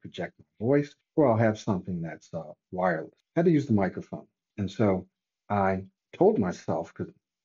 project 0.01 0.35
my 0.39 0.67
voice 0.67 0.95
or 1.17 1.29
I'll 1.29 1.37
have 1.37 1.59
something 1.59 2.01
that's 2.01 2.33
uh, 2.33 2.53
wireless. 2.71 3.15
I 3.37 3.41
had 3.41 3.47
to 3.47 3.53
use 3.53 3.67
the 3.67 3.73
microphone, 3.73 4.27
and 4.59 4.71
so 4.71 5.07
I 5.49 5.85
told 6.13 6.39
myself 6.39 6.93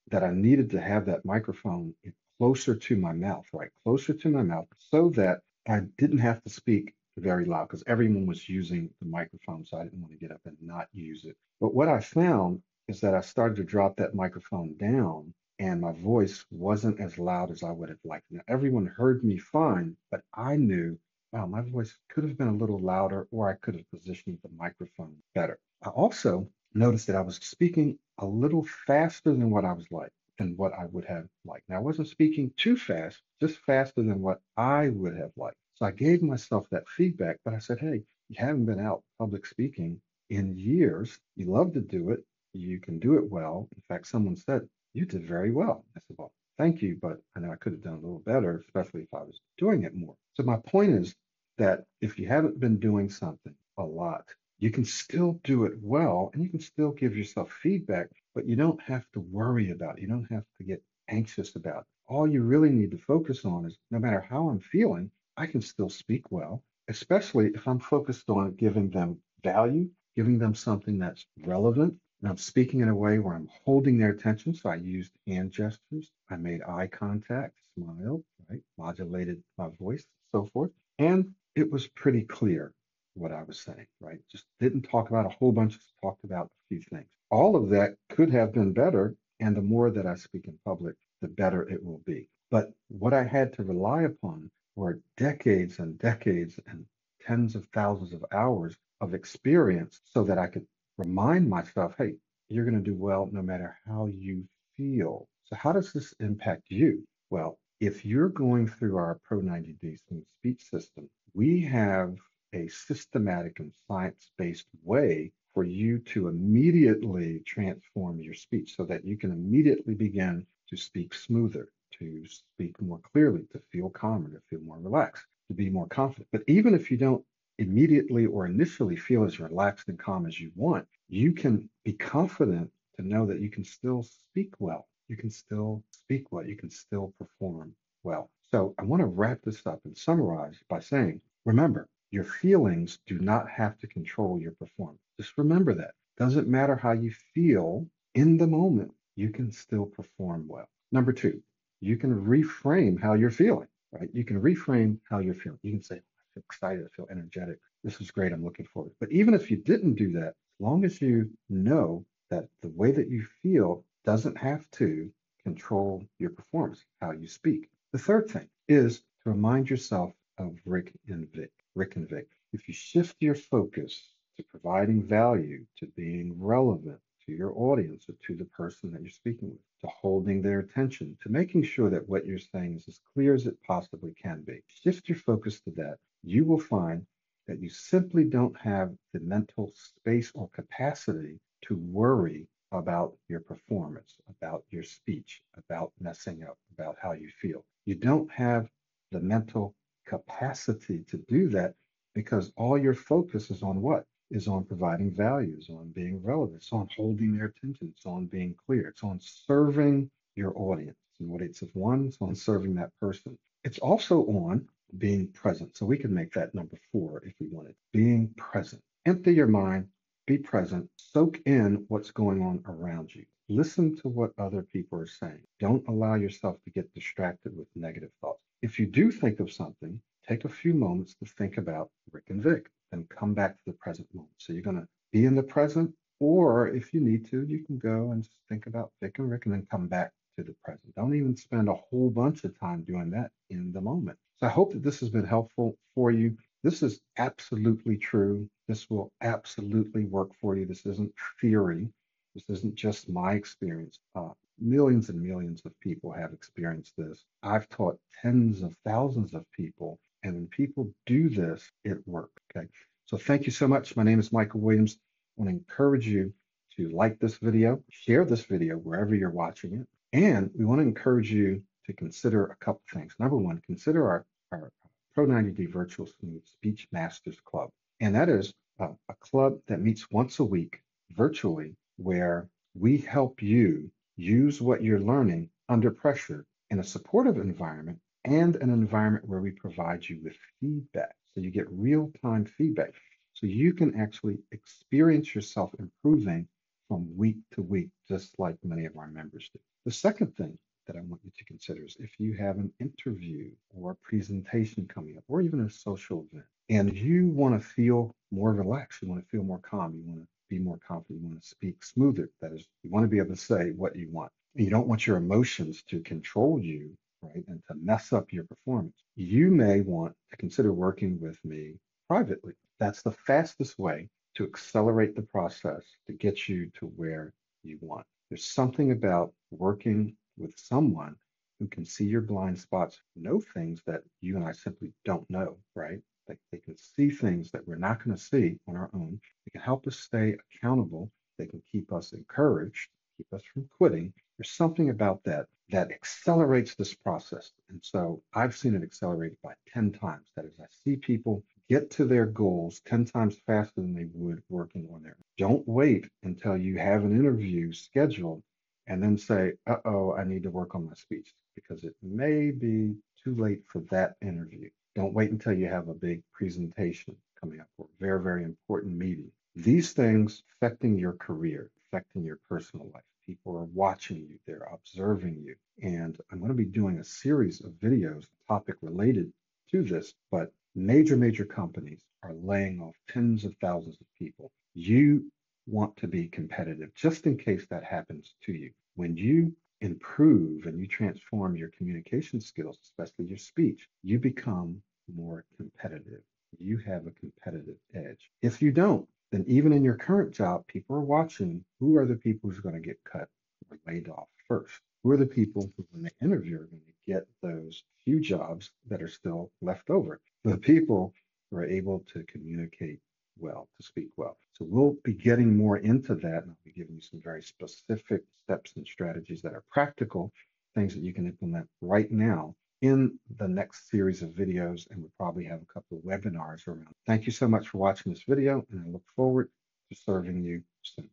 that 0.09 0.23
I 0.23 0.31
needed 0.31 0.69
to 0.71 0.81
have 0.81 1.05
that 1.05 1.25
microphone 1.25 1.93
closer 2.37 2.75
to 2.75 2.95
my 2.95 3.13
mouth, 3.13 3.45
right, 3.53 3.71
closer 3.83 4.13
to 4.13 4.29
my 4.29 4.43
mouth, 4.43 4.67
so 4.77 5.09
that 5.11 5.39
I 5.67 5.81
didn't 5.97 6.19
have 6.19 6.43
to 6.43 6.49
speak 6.49 6.93
very 7.17 7.45
loud 7.45 7.67
because 7.67 7.83
everyone 7.87 8.25
was 8.27 8.47
using 8.47 8.89
the 9.01 9.07
microphone, 9.07 9.65
so 9.65 9.77
I 9.77 9.83
didn't 9.83 10.01
want 10.01 10.13
to 10.13 10.19
get 10.19 10.31
up 10.31 10.41
and 10.45 10.55
not 10.61 10.87
use 10.93 11.25
it. 11.25 11.35
But 11.59 11.73
what 11.73 11.89
I 11.89 11.99
found 11.99 12.61
is 12.87 13.01
that 13.01 13.15
I 13.15 13.21
started 13.21 13.55
to 13.57 13.63
drop 13.63 13.97
that 13.97 14.15
microphone 14.15 14.77
down 14.77 15.33
and 15.59 15.81
my 15.81 15.91
voice 15.91 16.45
wasn't 16.51 16.99
as 16.99 17.17
loud 17.17 17.51
as 17.51 17.63
I 17.63 17.71
would 17.71 17.89
have 17.89 18.03
liked. 18.03 18.25
Now, 18.29 18.41
everyone 18.47 18.85
heard 18.85 19.23
me 19.23 19.37
fine, 19.37 19.95
but 20.11 20.21
I 20.33 20.55
knew, 20.55 20.99
wow, 21.31 21.47
my 21.47 21.61
voice 21.61 21.97
could 22.09 22.23
have 22.25 22.37
been 22.37 22.47
a 22.47 22.55
little 22.55 22.79
louder 22.79 23.27
or 23.31 23.49
I 23.49 23.55
could 23.55 23.75
have 23.75 23.91
positioned 23.91 24.39
the 24.43 24.49
microphone 24.57 25.15
better. 25.33 25.57
I 25.83 25.89
also 25.89 26.47
noticed 26.73 27.07
that 27.07 27.15
I 27.15 27.21
was 27.21 27.37
speaking 27.37 27.97
a 28.19 28.25
little 28.25 28.65
faster 28.85 29.31
than 29.31 29.49
what 29.49 29.65
I 29.65 29.73
was 29.73 29.85
like, 29.91 30.11
than 30.37 30.55
what 30.57 30.73
I 30.73 30.85
would 30.85 31.05
have 31.05 31.27
liked. 31.45 31.67
Now, 31.69 31.77
I 31.77 31.81
wasn't 31.81 32.07
speaking 32.07 32.51
too 32.57 32.77
fast, 32.77 33.21
just 33.41 33.57
faster 33.59 34.03
than 34.03 34.21
what 34.21 34.41
I 34.57 34.89
would 34.89 35.17
have 35.17 35.31
liked. 35.37 35.57
So 35.75 35.85
I 35.85 35.91
gave 35.91 36.21
myself 36.21 36.67
that 36.71 36.87
feedback, 36.87 37.37
but 37.45 37.53
I 37.53 37.59
said, 37.59 37.79
hey, 37.79 38.03
you 38.29 38.35
haven't 38.37 38.65
been 38.65 38.79
out 38.79 39.03
public 39.19 39.45
speaking 39.45 40.01
in 40.29 40.57
years. 40.57 41.19
You 41.35 41.51
love 41.51 41.73
to 41.73 41.81
do 41.81 42.11
it. 42.11 42.23
You 42.53 42.79
can 42.79 42.99
do 42.99 43.15
it 43.15 43.29
well. 43.29 43.67
In 43.75 43.81
fact, 43.87 44.07
someone 44.07 44.35
said 44.35 44.67
you 44.97 45.05
did 45.05 45.27
very 45.27 45.51
well. 45.51 45.85
I 45.95 45.99
said, 46.07 46.15
well, 46.17 46.31
thank 46.57 46.81
you, 46.81 46.97
but 47.01 47.17
I 47.35 47.39
know 47.39 47.51
I 47.51 47.55
could 47.55 47.73
have 47.73 47.83
done 47.83 47.93
a 47.93 47.99
little 47.99 48.23
better, 48.25 48.63
especially 48.65 49.01
if 49.01 49.13
I 49.13 49.21
was 49.21 49.39
doing 49.57 49.83
it 49.83 49.95
more. 49.95 50.15
So 50.33 50.43
my 50.43 50.57
point 50.57 50.91
is 50.91 51.15
that 51.59 51.83
if 52.01 52.17
you 52.17 52.27
haven't 52.27 52.59
been 52.59 52.79
doing 52.79 53.09
something 53.09 53.53
a 53.77 53.83
lot, 53.83 54.25
you 54.59 54.71
can 54.71 54.85
still 54.85 55.39
do 55.43 55.65
it 55.65 55.73
well 55.81 56.31
and 56.33 56.43
you 56.43 56.49
can 56.49 56.59
still 56.59 56.91
give 56.91 57.15
yourself 57.15 57.51
feedback, 57.61 58.07
but 58.33 58.47
you 58.47 58.55
don't 58.55 58.81
have 58.81 59.05
to 59.13 59.19
worry 59.19 59.69
about 59.69 59.97
it. 59.97 60.01
You 60.01 60.07
don't 60.07 60.31
have 60.31 60.45
to 60.57 60.63
get 60.63 60.81
anxious 61.09 61.55
about 61.55 61.81
it. 61.81 61.85
All 62.07 62.27
you 62.27 62.41
really 62.41 62.71
need 62.71 62.91
to 62.91 62.97
focus 62.97 63.45
on 63.45 63.65
is 63.65 63.77
no 63.91 63.99
matter 63.99 64.21
how 64.21 64.49
I'm 64.49 64.59
feeling, 64.59 65.11
I 65.35 65.45
can 65.45 65.61
still 65.61 65.89
speak 65.89 66.31
well, 66.31 66.63
especially 66.89 67.51
if 67.53 67.67
I'm 67.67 67.79
focused 67.79 68.29
on 68.29 68.55
giving 68.55 68.89
them 68.89 69.21
value, 69.43 69.89
giving 70.15 70.39
them 70.39 70.55
something 70.55 70.97
that's 70.97 71.25
relevant, 71.45 71.93
and 72.21 72.29
I'm 72.29 72.37
speaking 72.37 72.79
in 72.79 72.89
a 72.89 72.95
way 72.95 73.19
where 73.19 73.35
I'm 73.35 73.49
holding 73.63 73.97
their 73.97 74.09
attention. 74.09 74.53
So 74.53 74.69
I 74.69 74.75
used 74.75 75.11
hand 75.27 75.51
gestures. 75.51 76.11
I 76.29 76.35
made 76.35 76.61
eye 76.63 76.87
contact, 76.87 77.53
smiled, 77.75 78.23
right? 78.49 78.61
Modulated 78.77 79.43
my 79.57 79.67
voice, 79.79 80.05
so 80.31 80.49
forth. 80.51 80.71
And 80.97 81.33
it 81.55 81.71
was 81.71 81.87
pretty 81.87 82.23
clear 82.23 82.73
what 83.13 83.31
I 83.31 83.43
was 83.43 83.59
saying, 83.59 83.87
right? 83.99 84.19
Just 84.31 84.45
didn't 84.59 84.83
talk 84.83 85.09
about 85.09 85.25
a 85.25 85.35
whole 85.37 85.51
bunch, 85.51 85.73
just 85.73 85.93
talked 86.01 86.23
about 86.23 86.47
a 86.47 86.67
few 86.69 86.81
things. 86.81 87.07
All 87.29 87.55
of 87.55 87.69
that 87.69 87.95
could 88.09 88.31
have 88.31 88.53
been 88.53 88.73
better. 88.73 89.15
And 89.39 89.55
the 89.55 89.61
more 89.61 89.91
that 89.91 90.07
I 90.07 90.15
speak 90.15 90.45
in 90.45 90.57
public, 90.65 90.95
the 91.21 91.27
better 91.27 91.69
it 91.69 91.83
will 91.83 92.01
be. 92.05 92.27
But 92.49 92.71
what 92.87 93.13
I 93.13 93.23
had 93.23 93.53
to 93.53 93.63
rely 93.63 94.03
upon 94.03 94.49
were 94.75 94.99
decades 95.17 95.79
and 95.79 95.99
decades 95.99 96.59
and 96.67 96.85
tens 97.21 97.55
of 97.55 97.65
thousands 97.73 98.13
of 98.13 98.25
hours 98.31 98.75
of 99.01 99.13
experience 99.13 100.01
so 100.05 100.23
that 100.23 100.39
I 100.39 100.47
could 100.47 100.65
remind 100.97 101.49
myself, 101.49 101.95
hey, 101.97 102.15
you're 102.49 102.65
going 102.65 102.81
to 102.81 102.89
do 102.91 102.95
well 102.95 103.29
no 103.31 103.41
matter 103.41 103.77
how 103.87 104.07
you 104.07 104.43
feel. 104.75 105.27
So, 105.45 105.55
how 105.55 105.71
does 105.71 105.93
this 105.93 106.13
impact 106.19 106.63
you? 106.69 107.03
Well, 107.29 107.57
if 107.79 108.05
you're 108.05 108.29
going 108.29 108.67
through 108.67 108.97
our 108.97 109.19
Pro 109.23 109.39
90D 109.39 109.97
Speech 110.39 110.63
System, 110.71 111.09
we 111.33 111.61
have 111.61 112.15
a 112.53 112.67
systematic 112.69 113.59
and 113.59 113.71
science 113.87 114.31
based 114.37 114.67
way 114.83 115.31
for 115.53 115.63
you 115.63 115.99
to 115.99 116.27
immediately 116.27 117.41
transform 117.45 118.19
your 118.19 118.33
speech 118.33 118.75
so 118.75 118.83
that 118.85 119.05
you 119.05 119.17
can 119.17 119.31
immediately 119.31 119.93
begin 119.95 120.45
to 120.69 120.77
speak 120.77 121.13
smoother, 121.13 121.67
to 121.99 122.23
speak 122.27 122.79
more 122.81 122.99
clearly, 123.11 123.45
to 123.51 123.59
feel 123.71 123.89
calmer, 123.89 124.29
to 124.29 124.41
feel 124.49 124.61
more 124.61 124.79
relaxed, 124.79 125.25
to 125.47 125.53
be 125.53 125.69
more 125.69 125.87
confident. 125.87 126.27
But 126.31 126.43
even 126.47 126.73
if 126.73 126.89
you 126.91 126.97
don't 126.97 127.23
immediately 127.59 128.25
or 128.25 128.45
initially 128.45 128.95
feel 128.95 129.23
as 129.23 129.39
relaxed 129.39 129.89
and 129.89 129.99
calm 129.99 130.25
as 130.25 130.39
you 130.39 130.51
want, 130.55 130.87
you 131.09 131.33
can 131.33 131.69
be 131.83 131.93
confident 131.93 132.71
to 132.95 133.07
know 133.07 133.25
that 133.25 133.39
you 133.39 133.49
can 133.49 133.63
still 133.63 134.03
speak 134.03 134.53
well. 134.59 134.87
You 135.07 135.17
can 135.17 135.29
still 135.29 135.83
speak 135.91 136.31
well. 136.31 136.45
You 136.45 136.55
can 136.55 136.69
still 136.69 137.13
perform 137.17 137.73
well. 138.03 138.29
So 138.51 138.73
I 138.79 138.83
want 138.83 139.01
to 139.01 139.07
wrap 139.07 139.39
this 139.43 139.65
up 139.65 139.81
and 139.85 139.97
summarize 139.97 140.57
by 140.69 140.79
saying, 140.79 141.21
remember, 141.45 141.87
your 142.11 142.23
feelings 142.23 142.99
do 143.05 143.19
not 143.19 143.49
have 143.49 143.77
to 143.79 143.87
control 143.87 144.39
your 144.39 144.53
performance. 144.53 145.01
Just 145.19 145.37
remember 145.37 145.73
that. 145.75 145.91
Doesn't 146.17 146.47
matter 146.47 146.75
how 146.75 146.93
you 146.93 147.11
feel 147.33 147.87
in 148.15 148.37
the 148.37 148.47
moment, 148.47 148.91
you 149.15 149.29
can 149.29 149.51
still 149.51 149.85
perform 149.85 150.47
well. 150.47 150.67
Number 150.91 151.13
two, 151.13 151.41
you 151.81 151.97
can 151.97 152.13
reframe 152.25 152.99
how 153.01 153.13
you're 153.13 153.29
feeling, 153.29 153.67
right? 153.91 154.09
You 154.13 154.23
can 154.23 154.41
reframe 154.41 154.97
how 155.09 155.19
you're 155.19 155.33
feeling. 155.33 155.59
You 155.61 155.73
can 155.73 155.83
say, 155.83 156.01
excited, 156.37 156.85
I 156.85 156.95
feel 156.95 157.07
energetic. 157.11 157.59
This 157.83 158.01
is 158.01 158.11
great. 158.11 158.31
I'm 158.31 158.43
looking 158.43 158.65
forward. 158.65 158.93
But 158.99 159.11
even 159.11 159.33
if 159.33 159.51
you 159.51 159.57
didn't 159.57 159.95
do 159.95 160.11
that, 160.13 160.29
as 160.29 160.59
long 160.59 160.85
as 160.85 161.01
you 161.01 161.29
know 161.49 162.05
that 162.29 162.47
the 162.61 162.69
way 162.69 162.91
that 162.91 163.09
you 163.09 163.25
feel 163.41 163.83
doesn't 164.05 164.37
have 164.37 164.69
to 164.71 165.11
control 165.43 166.03
your 166.19 166.31
performance, 166.31 166.83
how 167.01 167.11
you 167.11 167.27
speak. 167.27 167.69
The 167.93 167.99
third 167.99 168.29
thing 168.29 168.49
is 168.67 168.99
to 169.23 169.29
remind 169.29 169.69
yourself 169.69 170.11
of 170.37 170.57
RIC 170.65 170.93
and 171.07 171.31
VIC. 171.33 171.51
RIC 171.75 171.95
and 171.95 172.09
VIC. 172.09 172.27
If 172.53 172.67
you 172.67 172.73
shift 172.73 173.15
your 173.19 173.35
focus 173.35 174.11
to 174.37 174.43
providing 174.43 175.03
value, 175.03 175.65
to 175.79 175.87
being 175.95 176.35
relevant 176.37 176.99
to 177.25 177.31
your 177.33 177.53
audience 177.55 178.05
or 178.09 178.15
to 178.25 178.35
the 178.35 178.45
person 178.45 178.91
that 178.91 179.01
you're 179.01 179.09
speaking 179.09 179.49
with, 179.49 179.59
to 179.81 179.87
holding 179.87 180.41
their 180.41 180.59
attention, 180.59 181.17
to 181.21 181.29
making 181.29 181.63
sure 181.63 181.89
that 181.89 182.07
what 182.07 182.25
you're 182.25 182.39
saying 182.39 182.75
is 182.75 182.87
as 182.87 182.99
clear 183.13 183.33
as 183.33 183.45
it 183.45 183.57
possibly 183.65 184.13
can 184.21 184.41
be. 184.45 184.61
Shift 184.67 185.07
your 185.09 185.17
focus 185.17 185.59
to 185.61 185.71
that 185.71 185.97
you 186.27 186.43
will 186.43 186.59
find 186.59 187.05
that 187.47 187.61
you 187.61 187.69
simply 187.69 188.25
don't 188.25 188.57
have 188.57 188.93
the 189.13 189.19
mental 189.21 189.71
space 189.73 190.31
or 190.35 190.49
capacity 190.49 191.39
to 191.63 191.75
worry 191.77 192.45
about 192.73 193.15
your 193.29 193.39
performance, 193.39 194.15
about 194.29 194.63
your 194.69 194.83
speech, 194.83 195.41
about 195.57 195.91
messing 196.01 196.43
up, 196.43 196.57
about 196.77 196.97
how 197.01 197.13
you 197.13 197.29
feel. 197.41 197.63
You 197.85 197.95
don't 197.95 198.29
have 198.31 198.69
the 199.11 199.21
mental 199.21 199.73
capacity 200.05 201.05
to 201.07 201.17
do 201.29 201.47
that 201.49 201.73
because 202.13 202.51
all 202.57 202.77
your 202.77 202.93
focus 202.93 203.49
is 203.49 203.63
on 203.63 203.81
what? 203.81 204.05
Is 204.29 204.49
on 204.49 204.65
providing 204.65 205.11
values, 205.11 205.69
on 205.69 205.93
being 205.95 206.21
relevant, 206.21 206.57
it's 206.57 206.73
on 206.73 206.89
holding 206.97 207.37
their 207.37 207.45
attention, 207.45 207.93
it's 207.95 208.05
on 208.05 208.25
being 208.25 208.53
clear, 208.65 208.89
it's 208.89 209.03
on 209.03 209.21
serving 209.21 210.11
your 210.35 210.51
audience. 210.57 210.97
And 211.21 211.29
what 211.29 211.41
it's 211.41 211.61
of 211.61 211.69
one, 211.73 212.07
it's 212.07 212.17
on 212.19 212.35
serving 212.35 212.75
that 212.75 212.91
person. 212.99 213.37
It's 213.63 213.79
also 213.79 214.25
on 214.25 214.67
being 214.97 215.27
present. 215.29 215.75
So 215.77 215.85
we 215.85 215.97
can 215.97 216.13
make 216.13 216.33
that 216.33 216.55
number 216.55 216.77
four 216.91 217.23
if 217.25 217.33
we 217.39 217.47
wanted. 217.47 217.75
Being 217.93 218.33
present. 218.37 218.81
Empty 219.05 219.33
your 219.33 219.47
mind, 219.47 219.87
be 220.25 220.37
present, 220.37 220.89
soak 220.97 221.39
in 221.45 221.85
what's 221.87 222.11
going 222.11 222.41
on 222.41 222.63
around 222.67 223.13
you. 223.15 223.25
Listen 223.49 223.95
to 223.97 224.09
what 224.09 224.33
other 224.37 224.61
people 224.61 224.99
are 224.99 225.07
saying. 225.07 225.39
Don't 225.59 225.87
allow 225.87 226.15
yourself 226.15 226.57
to 226.65 226.69
get 226.71 226.93
distracted 226.93 227.57
with 227.57 227.67
negative 227.75 228.11
thoughts. 228.21 228.41
If 228.61 228.77
you 228.77 228.85
do 228.85 229.11
think 229.11 229.39
of 229.39 229.51
something, 229.51 230.01
take 230.27 230.43
a 230.43 230.49
few 230.49 230.73
moments 230.73 231.15
to 231.15 231.25
think 231.25 231.57
about 231.57 231.89
RIC 232.11 232.25
and 232.29 232.43
VIC, 232.43 232.69
then 232.91 233.07
come 233.09 233.33
back 233.33 233.55
to 233.55 233.63
the 233.67 233.73
present 233.73 234.07
moment. 234.13 234.33
So 234.37 234.51
you're 234.51 234.61
going 234.61 234.81
to 234.81 234.87
be 235.13 235.25
in 235.25 235.35
the 235.35 235.43
present, 235.43 235.93
or 236.19 236.67
if 236.67 236.93
you 236.93 236.99
need 236.99 237.29
to, 237.31 237.45
you 237.47 237.63
can 237.63 237.77
go 237.77 238.11
and 238.11 238.23
just 238.23 238.35
think 238.49 238.67
about 238.67 238.91
VIC 239.01 239.19
and 239.19 239.31
RIC 239.31 239.45
and 239.45 239.53
then 239.53 239.67
come 239.71 239.87
back 239.87 240.11
to 240.37 240.43
the 240.43 240.55
present. 240.63 240.93
Don't 240.95 241.15
even 241.15 241.35
spend 241.37 241.69
a 241.69 241.73
whole 241.73 242.09
bunch 242.09 242.43
of 242.43 242.59
time 242.59 242.81
doing 242.81 243.09
that 243.11 243.31
in 243.49 243.71
the 243.71 243.81
moment. 243.81 244.17
So 244.39 244.45
I 244.45 244.51
hope 244.51 244.73
that 244.73 244.83
this 244.83 244.99
has 244.99 245.09
been 245.09 245.25
helpful 245.25 245.75
for 245.95 246.11
you. 246.11 246.37
This 246.63 246.83
is 246.83 246.99
absolutely 247.17 247.97
true. 247.97 248.47
This 248.67 248.87
will 248.89 249.11
absolutely 249.21 250.05
work 250.05 250.29
for 250.39 250.55
you. 250.55 250.65
This 250.65 250.85
isn't 250.85 251.11
theory. 251.41 251.89
This 252.35 252.43
isn't 252.49 252.75
just 252.75 253.09
my 253.09 253.33
experience. 253.33 253.99
Uh, 254.13 254.29
millions 254.59 255.09
and 255.09 255.19
millions 255.19 255.61
of 255.65 255.79
people 255.79 256.11
have 256.11 256.33
experienced 256.33 256.93
this. 256.97 257.25
I've 257.41 257.67
taught 257.69 257.99
tens 258.21 258.61
of 258.61 258.75
thousands 258.85 259.33
of 259.33 259.43
people, 259.51 259.97
and 260.23 260.35
when 260.35 260.47
people 260.47 260.91
do 261.07 261.29
this, 261.29 261.71
it 261.83 261.97
works. 262.07 262.41
Okay. 262.55 262.67
So 263.05 263.17
thank 263.17 263.45
you 263.45 263.51
so 263.51 263.67
much. 263.67 263.95
My 263.95 264.03
name 264.03 264.19
is 264.19 264.31
Michael 264.31 264.59
Williams. 264.59 264.99
I 265.37 265.41
want 265.41 265.49
to 265.49 265.57
encourage 265.57 266.07
you 266.07 266.31
to 266.75 266.89
like 266.89 267.17
this 267.19 267.37
video, 267.37 267.81
share 267.89 268.23
this 268.23 268.43
video 268.43 268.75
wherever 268.75 269.15
you're 269.15 269.31
watching 269.31 269.73
it, 269.73 269.87
and 270.13 270.51
we 270.55 270.65
want 270.65 270.79
to 270.79 270.87
encourage 270.87 271.31
you 271.31 271.63
to 271.87 271.93
consider 271.93 272.45
a 272.45 272.55
couple 272.57 272.81
things. 272.93 273.15
Number 273.17 273.37
one, 273.37 273.61
consider 273.65 274.07
our, 274.07 274.25
our 274.51 274.71
Pro 275.13 275.25
90D 275.25 275.71
Virtual 275.71 276.05
Smooth 276.05 276.45
Speech 276.45 276.87
Masters 276.91 277.39
Club. 277.43 277.69
And 277.99 278.13
that 278.15 278.29
is 278.29 278.53
a, 278.79 278.89
a 279.09 279.15
club 279.19 279.57
that 279.67 279.81
meets 279.81 280.11
once 280.11 280.39
a 280.39 280.43
week 280.43 280.81
virtually 281.11 281.75
where 281.97 282.49
we 282.75 282.97
help 282.97 283.41
you 283.41 283.89
use 284.15 284.61
what 284.61 284.83
you're 284.83 284.99
learning 284.99 285.49
under 285.69 285.89
pressure 285.89 286.45
in 286.69 286.79
a 286.79 286.83
supportive 286.83 287.37
environment 287.37 287.99
and 288.25 288.57
an 288.57 288.69
environment 288.69 289.27
where 289.27 289.39
we 289.39 289.51
provide 289.51 290.07
you 290.07 290.19
with 290.23 290.35
feedback. 290.59 291.15
So 291.33 291.41
you 291.41 291.49
get 291.49 291.67
real 291.71 292.11
time 292.21 292.45
feedback. 292.45 292.93
So 293.33 293.47
you 293.47 293.73
can 293.73 293.99
actually 293.99 294.39
experience 294.51 295.33
yourself 295.33 295.71
improving 295.79 296.47
from 296.87 297.15
week 297.15 297.37
to 297.53 297.61
week, 297.61 297.89
just 298.07 298.37
like 298.39 298.57
many 298.63 298.85
of 298.85 298.97
our 298.97 299.07
members 299.07 299.49
do. 299.53 299.59
The 299.85 299.91
second 299.91 300.35
thing 300.35 300.57
that 300.87 300.95
I 300.95 301.01
want 301.01 301.21
you 301.23 301.31
to 301.37 301.43
consider 301.45 301.85
is 301.85 301.97
if 301.99 302.11
you 302.17 302.33
have 302.37 302.57
an 302.57 302.71
interview 302.79 303.51
or 303.75 303.91
a 303.91 303.95
presentation 303.95 304.87
coming 304.87 305.17
up, 305.17 305.23
or 305.27 305.41
even 305.41 305.61
a 305.61 305.69
social 305.69 306.25
event, 306.31 306.45
and 306.69 306.97
you 306.97 307.27
want 307.27 307.61
to 307.61 307.67
feel 307.67 308.15
more 308.31 308.53
relaxed, 308.53 309.01
you 309.01 309.09
want 309.09 309.23
to 309.23 309.29
feel 309.29 309.43
more 309.43 309.59
calm, 309.59 309.93
you 309.95 310.03
want 310.05 310.21
to 310.21 310.27
be 310.49 310.59
more 310.59 310.79
confident, 310.85 311.21
you 311.21 311.27
want 311.27 311.41
to 311.41 311.47
speak 311.47 311.83
smoother. 311.83 312.29
That 312.41 312.53
is, 312.53 312.65
you 312.83 312.89
want 312.89 313.03
to 313.03 313.09
be 313.09 313.17
able 313.17 313.35
to 313.35 313.41
say 313.41 313.71
what 313.71 313.95
you 313.95 314.09
want. 314.11 314.31
You 314.55 314.69
don't 314.69 314.87
want 314.87 315.05
your 315.05 315.17
emotions 315.17 315.83
to 315.89 315.99
control 316.01 316.59
you, 316.59 316.91
right, 317.21 317.43
and 317.47 317.61
to 317.67 317.75
mess 317.75 318.13
up 318.13 318.31
your 318.31 318.45
performance. 318.45 318.95
You 319.15 319.51
may 319.51 319.81
want 319.81 320.13
to 320.31 320.37
consider 320.37 320.73
working 320.73 321.19
with 321.21 321.37
me 321.43 321.75
privately. 322.07 322.53
That's 322.79 323.01
the 323.01 323.11
fastest 323.11 323.77
way 323.77 324.09
to 324.35 324.43
accelerate 324.43 325.15
the 325.15 325.23
process 325.23 325.83
to 326.07 326.13
get 326.13 326.47
you 326.47 326.71
to 326.79 326.85
where 326.95 327.33
you 327.63 327.77
want. 327.81 328.05
There's 328.29 328.45
something 328.45 328.91
about 328.91 329.33
working 329.51 330.15
with 330.37 330.57
someone 330.57 331.15
who 331.59 331.67
can 331.67 331.85
see 331.85 332.05
your 332.05 332.21
blind 332.21 332.59
spots, 332.59 333.01
know 333.15 333.41
things 333.53 333.81
that 333.87 334.03
you 334.21 334.35
and 334.35 334.45
I 334.45 334.51
simply 334.51 334.93
don't 335.05 335.29
know, 335.29 335.57
right? 335.75 335.99
They, 336.27 336.37
they 336.51 336.59
can 336.59 336.77
see 336.77 337.09
things 337.09 337.51
that 337.51 337.67
we're 337.67 337.75
not 337.75 338.03
going 338.03 338.15
to 338.15 338.21
see 338.21 338.59
on 338.67 338.75
our 338.75 338.89
own. 338.93 339.19
They 339.45 339.51
can 339.51 339.61
help 339.61 339.87
us 339.87 339.97
stay 339.99 340.35
accountable. 340.55 341.09
They 341.37 341.47
can 341.47 341.61
keep 341.71 341.91
us 341.91 342.13
encouraged, 342.13 342.89
keep 343.17 343.31
us 343.33 343.43
from 343.53 343.69
quitting. 343.77 344.13
There's 344.37 344.51
something 344.51 344.89
about 344.89 345.23
that 345.23 345.47
that 345.69 345.91
accelerates 345.91 346.75
this 346.75 346.93
process. 346.93 347.51
And 347.69 347.79
so 347.83 348.21
I've 348.33 348.55
seen 348.55 348.75
it 348.75 348.83
accelerated 348.83 349.37
by 349.43 349.53
10 349.73 349.91
times. 349.91 350.27
That 350.35 350.45
is, 350.45 350.59
I 350.59 350.65
see 350.83 350.95
people 350.95 351.43
get 351.69 351.91
to 351.91 352.05
their 352.05 352.25
goals 352.25 352.81
10 352.85 353.05
times 353.05 353.37
faster 353.45 353.81
than 353.81 353.93
they 353.93 354.07
would 354.13 354.41
working 354.49 354.87
on 354.93 355.03
their. 355.03 355.17
Own. 355.17 355.23
Don't 355.37 355.67
wait 355.67 356.07
until 356.23 356.55
you 356.55 356.77
have 356.77 357.03
an 357.03 357.17
interview 357.17 357.73
scheduled 357.73 358.41
and 358.87 359.01
then 359.03 359.17
say, 359.17 359.53
uh 359.67 359.77
oh, 359.85 360.13
I 360.13 360.23
need 360.23 360.43
to 360.43 360.49
work 360.49 360.75
on 360.75 360.85
my 360.85 360.93
speech 360.93 361.33
because 361.55 361.83
it 361.83 361.95
may 362.01 362.51
be 362.51 362.95
too 363.23 363.35
late 363.35 363.61
for 363.67 363.79
that 363.91 364.15
interview. 364.21 364.69
Don't 364.95 365.13
wait 365.13 365.31
until 365.31 365.53
you 365.53 365.67
have 365.67 365.89
a 365.89 365.93
big 365.93 366.23
presentation 366.33 367.15
coming 367.39 367.59
up 367.59 367.67
or 367.77 367.85
a 367.85 368.03
very, 368.03 368.21
very 368.21 368.43
important 368.43 368.97
meeting. 368.97 369.31
These 369.55 369.93
things 369.93 370.43
affecting 370.55 370.97
your 370.97 371.13
career, 371.13 371.69
affecting 371.87 372.23
your 372.23 372.39
personal 372.49 372.89
life. 372.93 373.03
People 373.25 373.57
are 373.57 373.65
watching 373.65 374.17
you, 374.17 374.39
they're 374.45 374.69
observing 374.71 375.43
you. 375.45 375.55
And 375.81 376.17
I'm 376.31 376.39
going 376.39 376.49
to 376.49 376.55
be 376.55 376.65
doing 376.65 376.99
a 376.99 377.03
series 377.03 377.61
of 377.61 377.71
videos, 377.73 378.25
topic 378.47 378.75
related 378.81 379.31
to 379.71 379.83
this, 379.83 380.13
but 380.31 380.51
major, 380.75 381.17
major 381.17 381.45
companies 381.45 382.01
are 382.23 382.33
laying 382.33 382.79
off 382.81 382.95
tens 383.09 383.45
of 383.45 383.55
thousands 383.59 383.97
of 383.99 384.07
people. 384.17 384.51
You 384.73 385.29
want 385.67 385.95
to 385.97 386.07
be 386.07 386.27
competitive 386.29 386.93
just 386.95 387.25
in 387.25 387.37
case 387.37 387.65
that 387.69 387.83
happens 387.83 388.35
to 388.45 388.53
you. 388.53 388.71
When 388.95 389.15
you 389.15 389.53
improve 389.81 390.65
and 390.65 390.79
you 390.79 390.87
transform 390.87 391.55
your 391.55 391.69
communication 391.77 392.41
skills, 392.41 392.79
especially 392.81 393.25
your 393.25 393.37
speech, 393.37 393.87
you 394.03 394.17
become 394.17 394.81
more 395.13 395.45
competitive. 395.55 396.21
You 396.59 396.77
have 396.79 397.05
a 397.05 397.11
competitive 397.11 397.75
edge. 397.93 398.31
If 398.41 398.61
you 398.61 398.71
don't, 398.71 399.07
then 399.31 399.43
even 399.47 399.73
in 399.73 399.83
your 399.83 399.95
current 399.95 400.31
job, 400.31 400.65
people 400.67 400.95
are 400.95 401.01
watching 401.01 401.63
who 401.79 401.97
are 401.97 402.05
the 402.05 402.15
people 402.15 402.49
who's 402.49 402.59
going 402.59 402.75
to 402.75 402.81
get 402.81 402.97
cut 403.03 403.27
or 403.69 403.77
laid 403.85 404.09
off 404.09 404.27
first. 404.47 404.79
Who 405.03 405.11
are 405.11 405.17
the 405.17 405.25
people 405.25 405.71
who, 405.75 405.85
when 405.91 406.03
they 406.03 406.25
interview, 406.25 406.55
are 406.55 406.65
going 406.65 406.81
to 406.81 407.11
get 407.11 407.27
those 407.41 407.83
few 408.05 408.19
jobs 408.19 408.71
that 408.87 409.01
are 409.01 409.07
still 409.07 409.51
left 409.61 409.89
over? 409.89 410.19
The 410.43 410.57
people 410.57 411.13
who 411.51 411.57
are 411.57 411.65
able 411.65 412.05
to 412.13 412.23
communicate 412.23 412.99
well, 413.39 413.67
to 413.77 413.85
speak 413.85 414.09
well. 414.17 414.37
So 414.53 414.65
we'll 414.67 414.95
be 415.03 415.13
getting 415.13 415.55
more 415.55 415.77
into 415.77 416.15
that, 416.15 416.43
and 416.43 416.49
I'll 416.49 416.57
be 416.65 416.71
giving 416.71 416.95
you 416.95 417.01
some 417.01 417.21
very 417.21 417.41
specific 417.41 418.23
steps 418.43 418.73
and 418.75 418.87
strategies 418.87 419.41
that 419.41 419.53
are 419.53 419.63
practical, 419.71 420.31
things 420.75 420.93
that 420.93 421.03
you 421.03 421.13
can 421.13 421.25
implement 421.25 421.67
right 421.81 422.11
now 422.11 422.55
in 422.81 423.17
the 423.37 423.47
next 423.47 423.89
series 423.89 424.21
of 424.21 424.29
videos, 424.29 424.89
and 424.91 425.01
we'll 425.01 425.11
probably 425.17 425.45
have 425.45 425.61
a 425.61 425.73
couple 425.73 425.97
of 425.97 426.03
webinars 426.03 426.67
around. 426.67 426.87
Thank 427.05 427.25
you 427.25 427.31
so 427.31 427.47
much 427.47 427.69
for 427.69 427.79
watching 427.79 428.13
this 428.13 428.23
video, 428.27 428.65
and 428.71 428.83
I 428.85 428.89
look 428.89 429.03
forward 429.15 429.49
to 429.91 429.97
serving 429.97 430.43
you 430.43 430.61
soon. 430.83 431.09